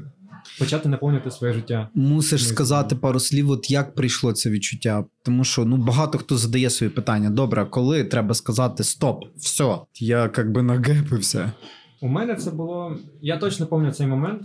[0.58, 1.88] почати наповнювати своє життя.
[1.94, 5.04] Мусиш сказати пару слів, от як прийшло це відчуття.
[5.22, 7.30] Тому що ну багато хто задає свої питання.
[7.30, 9.78] Добре, коли треба сказати стоп, все.
[10.00, 11.52] Я як би нагепився.
[12.00, 12.96] У мене це було.
[13.20, 14.42] Я точно пам'ятаю цей момент,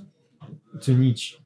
[0.81, 1.39] цю ніч.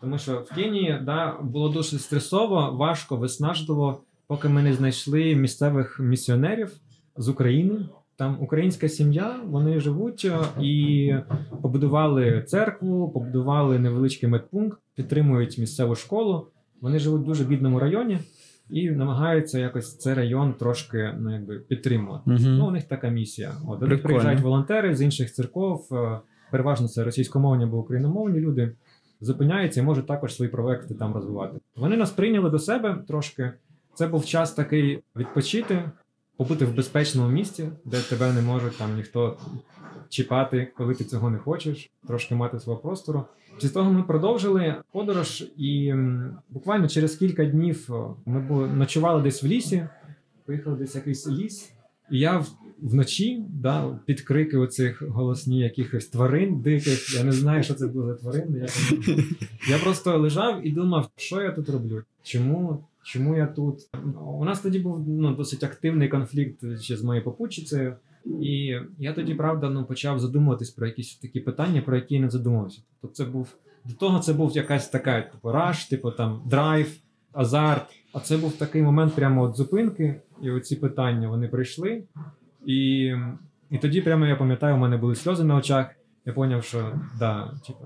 [0.00, 6.00] Тому що в Кенії да, було дуже стресово, важко, виснажливо, поки ми не знайшли місцевих
[6.00, 6.72] місіонерів
[7.16, 7.88] з України.
[8.16, 11.14] Там українська сім'я, вони живуть е, і
[11.62, 16.46] побудували церкву, побудували невеличкий медпункт, підтримують місцеву школу.
[16.80, 18.18] Вони живуть в дуже бідному районі
[18.70, 22.22] і намагаються якось цей район трошки ну, якби, підтримувати.
[22.26, 22.70] Ну, у Угу.
[22.70, 23.52] них така місія.
[23.68, 28.72] От до них приїжджають волонтери з інших церков, е, переважно це російськомовні або україномовні люди.
[29.20, 31.58] Зупиняються і можуть також свої проекти там розвивати.
[31.76, 33.52] Вони нас прийняли до себе трошки.
[33.94, 35.90] Це був час такий відпочити,
[36.36, 39.38] побути в безпечному місці, де тебе не можуть там ніхто
[40.08, 43.24] чіпати, коли ти цього не хочеш, трошки мати свого простору.
[43.56, 45.94] Після того ми продовжили подорож, і
[46.50, 47.90] буквально через кілька днів
[48.26, 49.88] ми ночували десь в лісі,
[50.46, 51.70] поїхали десь якийсь ліс.
[52.10, 52.44] І я
[52.82, 58.14] вночі, да, під крики оцих голосні якихось тварин диких, я не знаю, що це були
[58.14, 58.58] тварини.
[58.58, 58.68] Я,
[59.68, 62.02] я просто лежав і думав, що я тут роблю?
[62.22, 63.78] Чому, чому я тут?
[64.26, 67.96] У нас тоді був ну, досить активний конфлікт ще з моєю попутчицею.
[68.40, 72.30] І я тоді, правда, ну, почав задумуватись про якісь такі питання, про які я не
[72.30, 72.82] задумувався.
[73.00, 76.96] Тобто це був до того це був якась така, типу, раш, типу там драйв,
[77.32, 77.86] азарт.
[78.12, 82.04] А це був такий момент прямо от зупинки, і оці питання вони прийшли.
[82.66, 83.12] І,
[83.70, 85.86] і тоді, прямо я пам'ятаю, у мене були сльози на очах.
[86.26, 87.84] Я зрозумів, що да, типу,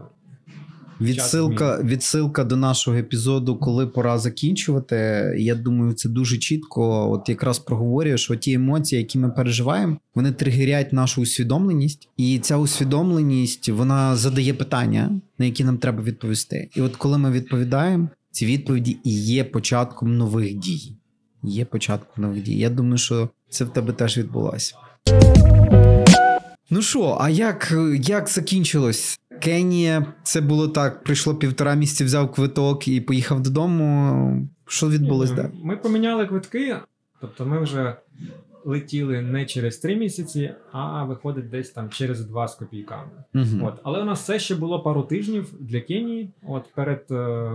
[1.00, 4.96] Відсилка, відсилка до нашого епізоду, коли пора закінчувати.
[5.38, 7.10] Я думаю, це дуже чітко.
[7.10, 12.56] От якраз проговорює, що ті емоції, які ми переживаємо, вони тригерять нашу усвідомленість, і ця
[12.56, 16.68] усвідомленість вона задає питання, на які нам треба відповісти.
[16.74, 20.96] І от коли ми відповідаємо, ці відповіді і є початком нових дій.
[21.42, 22.58] Є початком нових дій.
[22.58, 24.74] Я думаю, що це в тебе теж відбулося.
[26.70, 29.20] Ну що, а як, як закінчилось?
[29.40, 34.48] Кенія, це було так: прийшло півтора місяці, взяв квиток і поїхав додому.
[34.66, 35.44] Що відбулось Ні.
[35.62, 36.76] Ми поміняли квитки,
[37.20, 37.96] тобто ми вже
[38.64, 43.10] летіли не через три місяці, а виходить десь там через два з копійками.
[43.34, 43.66] Угу.
[43.66, 46.30] От, але у нас все ще було пару тижнів для Кенії.
[46.42, 47.50] От перед е,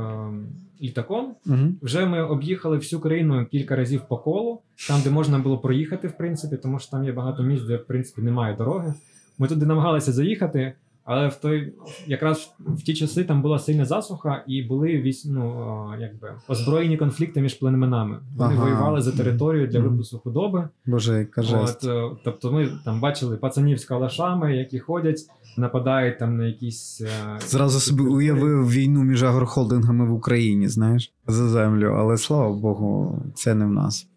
[0.81, 1.57] літаком Угу.
[1.81, 6.17] вже ми об'їхали всю країну кілька разів по колу, там, де можна було проїхати, в
[6.17, 8.93] принципі, тому що там є багато місць, де в принципі немає дороги.
[9.37, 10.73] Ми туди намагалися заїхати,
[11.05, 11.73] але в той
[12.07, 17.41] якраз в ті часи там була сильна засуха, і були вісь, ну, якби озброєні конфлікти
[17.41, 18.19] між племенами.
[18.37, 18.63] Вони Ага.
[18.63, 20.69] воювали за територію для випуску худоби.
[20.85, 21.41] Боже, яка.
[21.41, 25.19] От, е, тобто ми там бачили пацанів з калашами, які ходять,
[25.57, 27.01] нападають там на якісь.
[27.01, 31.95] е, Зразу собі уявив війну між агрохолдингами в Україні, знаєш, за землю.
[31.97, 34.07] Але слава Богу, це не в нас.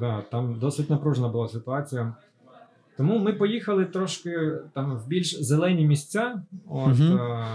[0.00, 2.14] Да, там досить напружена була ситуація.
[2.96, 6.42] Тому ми поїхали трошки там в більш зелені місця.
[6.68, 7.16] От, Мгм.
[7.16, 7.46] е,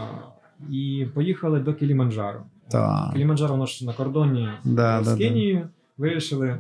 [0.69, 2.41] і поїхали до Кіліманджаро.
[2.71, 3.13] Так.
[3.13, 5.67] Кіліманджаро воно ж на кордоні Да, з да, да.
[5.97, 6.57] Вирішили,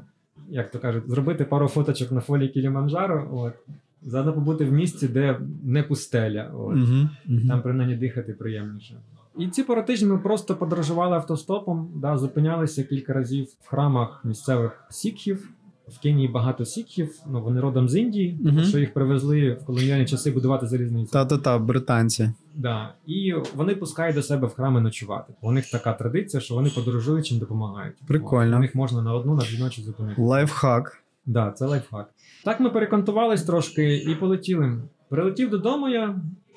[0.49, 3.29] як то кажуть, зробити пару фоточок на фолі Кіліманджаро.
[3.33, 3.53] От.
[4.01, 6.51] Заодно побути в місці, де не пустеля.
[6.53, 6.75] От.
[6.75, 7.09] Угу.
[7.29, 7.39] Угу.
[7.47, 8.93] Там принаймні дихати приємніше.
[9.37, 14.85] І ці пару тижнів ми просто подорожували автостопом, да, зупинялися кілька разів в храмах місцевих
[14.89, 15.49] сікхів.
[15.87, 20.05] В Кенії багато сікхів, ну вони родом з Індії, тому що їх привезли в колоніальні
[20.05, 21.11] часи будувати залізниці.
[21.13, 22.31] Та-та-та, британці.
[22.55, 22.93] Да.
[23.05, 25.33] І вони пускають до себе в храми ночувати.
[25.41, 27.95] У них така традиція, що вони подорожують, чим допомагають.
[28.07, 28.57] Прикольно.
[28.57, 30.21] У них можна на одну, на дві ночі зупинити.
[30.21, 30.97] Лайфхак.
[31.25, 32.09] Да, це лайфхак.
[32.45, 34.81] Так ми перекантувались трошки і полетіли.
[35.09, 36.15] Прилетів додому я,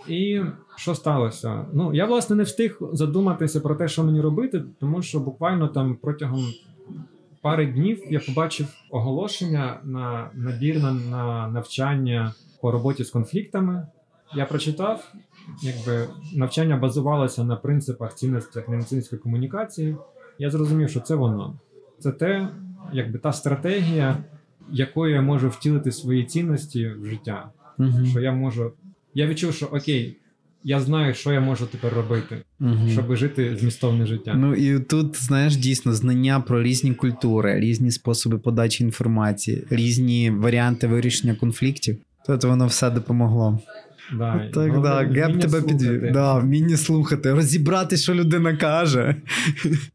[0.08, 0.40] і
[0.76, 1.64] що сталося?
[1.72, 5.96] Ну, я власне не встиг задуматися про те, що мені робити, тому що буквально там
[6.02, 6.44] протягом
[7.42, 13.86] пари днів я побачив оголошення на набір на, на навчання по роботі з конфліктами.
[14.34, 15.12] Я прочитав,
[15.62, 19.96] якби навчання базувалося на принципах цінностях немецинської комунікації.
[20.38, 21.54] Я зрозумів, що це воно.
[21.98, 22.48] Це те,
[22.92, 24.16] якби та стратегія,
[24.70, 27.50] якою я можу втілити свої цінності в життя.
[27.78, 28.06] Угу.
[28.10, 28.72] Що я можу.
[29.14, 30.16] Я відчув, що окей,
[30.64, 32.88] я знаю, що я можу тепер робити, Угу.
[32.92, 34.34] щоб жити змістовне життя.
[34.34, 40.86] Ну і тут, знаєш, дійсно знання про різні культури, різні способи подачі інформації, різні варіанти
[40.86, 41.98] вирішення конфліктів.
[42.26, 43.60] Тобто воно все допомогло.
[44.18, 46.12] Да, Так, так, геп тебе підвів.
[46.12, 49.16] Да, вміння слухати, розібрати, що людина каже.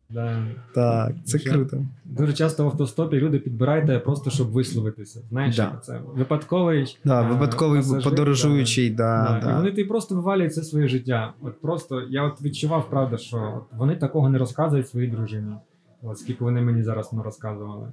[0.09, 0.43] Да.
[0.75, 1.85] Так, це Ще круто.
[2.05, 5.19] Дуже часто в автостопі люди підбирають просто, щоб висловитися.
[5.29, 5.79] Знаєш, Да.
[5.83, 9.51] це випадковий, Да, випадковий пасажир, подорожуючий, да, Да, да.
[9.51, 11.33] І вони тобі просто вивалюють це своє життя.
[11.41, 15.53] От просто я от відчував, правда, що от вони такого не розказують своїй дружині.
[16.01, 17.87] От скільки вони мені зараз не розказували.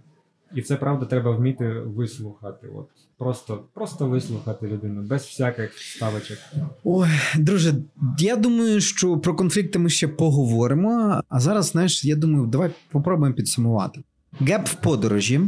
[0.55, 2.69] І це правда треба вміти вислухати.
[2.77, 2.89] От
[3.19, 6.39] просто, просто вислухати людину без всяких ставочок.
[6.85, 7.75] Ой, друже,
[8.19, 11.21] я думаю, що про конфлікти ми ще поговоримо.
[11.29, 14.01] А зараз, знаєш, я думаю, давай попробуємо підсумувати.
[14.41, 15.41] Геп в подорожі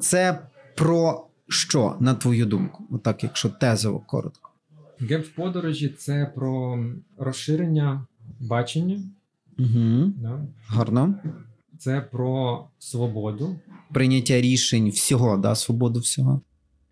[0.00, 0.38] це
[0.76, 2.84] про що, на твою думку?
[2.90, 4.50] Отак, якщо тезово коротко.
[5.00, 6.84] Геп в подорожі це про
[7.18, 8.06] розширення
[8.40, 9.00] бачення,
[9.58, 10.12] Угу.
[10.16, 10.40] да?
[10.68, 11.14] Гарно.
[11.78, 13.56] Це про свободу.
[13.92, 16.40] Прийняття рішень всього, да, свободу всього.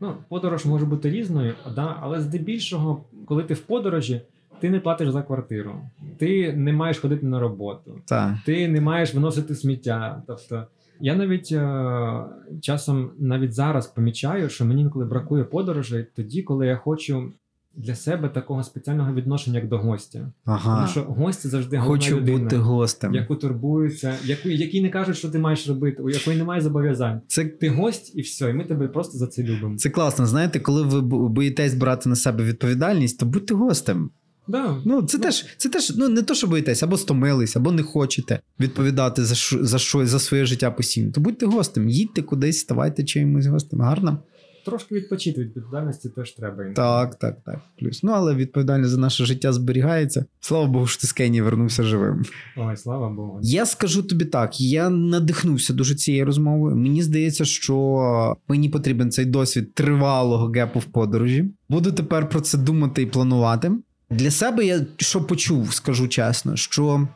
[0.00, 4.20] Ну, подорож може бути різною, да, але здебільшого, коли ти в подорожі,
[4.60, 5.80] ти не платиш за квартиру,
[6.18, 8.34] ти не маєш ходити на роботу, Так.
[8.46, 10.22] ти не маєш виносити сміття.
[10.26, 10.66] Тобто,
[11.00, 12.24] я навіть е,
[12.60, 17.32] часом, навіть зараз помічаю, що мені інколи бракує подорожей тоді, коли я хочу
[17.76, 20.18] для себе такого спеціального відношення як до гостя.
[20.18, 20.86] Тому Ага.
[20.86, 23.14] що гость це завжди головна Хочу людина, бути гостем.
[23.14, 27.20] яку турбуються, яку, який не кажуть, що ти маєш робити, у якої немає зобов'язань.
[27.26, 29.76] Це Ти гость і все, і ми тебе просто за це любимо.
[29.76, 30.26] Це класно.
[30.26, 34.10] Знаєте, коли ви боїтесь брати на себе відповідальність, то будьте гостем.
[34.48, 34.76] Да.
[34.84, 38.40] Ну, це теж, це теж ну не то, що боїтесь, або стомились, або не хочете
[38.60, 41.12] відповідати за що, за що за своє життя постійно.
[41.12, 43.80] То будьте гостем, їдьте кудись, ставайте чимось гостем.
[43.80, 44.18] Гарно.
[44.66, 46.64] Трошки відпочити від відповідальності теж треба.
[46.74, 47.58] Так, так, так.
[47.78, 48.02] Плюс.
[48.02, 50.24] Ну, але відповідальність за наше життя зберігається.
[50.40, 52.24] Слава Богу, що ти з Кенії вернувся живим.
[52.56, 53.40] Ой, слава Богу.
[53.42, 56.76] Я скажу тобі так: я надихнувся дуже цією розмовою.
[56.76, 61.50] Мені здається, що мені потрібен цей досвід тривалого гепу в подорожі.
[61.68, 63.72] Буду тепер про це думати і планувати.
[64.10, 67.08] Для себе я що почув, скажу чесно, що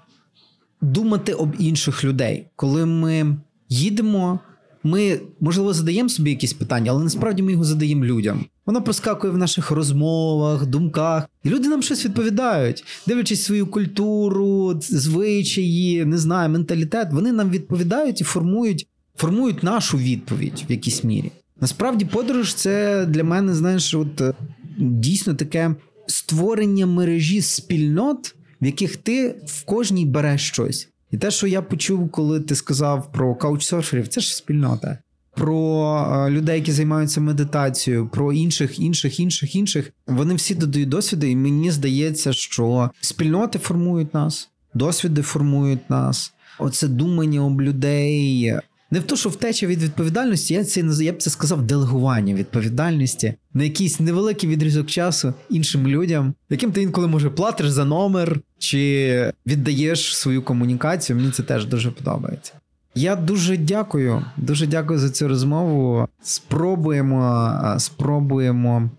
[0.81, 3.37] думати об інших людей, коли ми
[3.69, 4.41] їдемо.
[4.83, 8.45] Ми, можливо, задаємо собі якісь питання, але насправді ми його задаємо людям.
[8.67, 16.05] Воно проскакує в наших розмовах, думках, і люди нам щось відповідають, дивлячись свою культуру, звичаї,
[16.05, 17.09] не знаю, менталітет.
[17.13, 21.33] Вони нам відповідають і формують, формують нашу відповідь в якійсь мірі.
[21.61, 24.35] Насправді, подорож це для мене, знаєш, от е,
[24.79, 25.75] дійсно таке
[26.07, 30.89] створення мережі спільнот, в яких ти в кожній береш щось.
[31.11, 34.99] І те, що я почув, коли ти сказав про каучсерферів, це ж спільнота.
[35.35, 39.93] Про е, людей, які займаються медитацією, про інших, інших, інших, інших.
[40.07, 46.33] Вони всі додають досвіди, і мені здається, що спільноти формують нас, досвіди формують нас.
[46.59, 48.61] Оце думання об людей.
[48.91, 53.35] Не в то, що втеча від відповідальності, я це я б це сказав делегування відповідальності
[53.55, 59.33] на якийсь невеликий відрізок часу іншим людям, яким ти інколи може платиш за номер чи
[59.47, 61.17] віддаєш свою комунікацію.
[61.17, 62.53] Мені це теж дуже подобається.
[62.95, 66.09] Я дуже дякую, дуже дякую за цю розмову.
[66.23, 68.91] Спробуємо, спробуємо,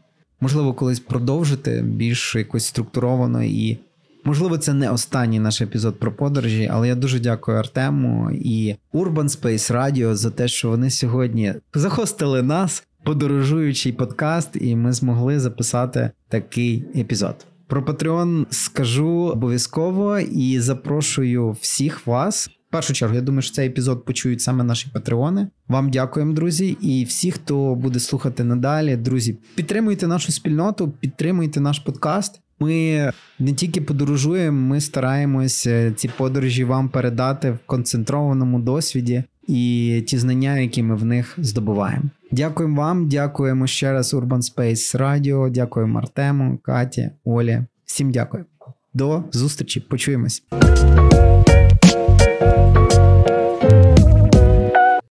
[0.41, 3.77] можливо, колись продовжити більш якось структуровано і.
[4.23, 9.29] Можливо, це не останній наш епізод про подорожі, але я дуже дякую Артему і Urban
[9.29, 16.11] Space Radio за те, що вони сьогодні захостили нас, подорожуючий подкаст, і ми змогли записати
[16.29, 17.45] такий епізод.
[17.67, 22.49] Про Patreon скажу обов'язково і запрошую всіх вас.
[22.71, 25.47] Першу чергу, я думаю, що цей епізод почують саме наші патреони.
[25.67, 31.79] Вам дякуємо, друзі, і всі, хто буде слухати надалі, друзі, підтримуйте нашу спільноту, підтримуйте наш
[31.79, 32.41] подкаст.
[32.59, 40.17] Ми не тільки подорожуємо, ми стараємось ці подорожі вам передати в концентрованому досвіді і ті
[40.17, 42.03] знання, які ми в них здобуваємо.
[42.31, 47.59] Дякуємо вам, дякуємо ще раз Urban Space Radio, дякуємо Артему, Каті, Олі.
[47.85, 48.45] Всім дякую.
[48.93, 50.43] До зустрічі, почуємось.